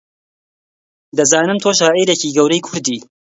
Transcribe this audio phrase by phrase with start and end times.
[1.17, 2.99] دەزانم تۆ شاعیرێکی گەورەی کوردی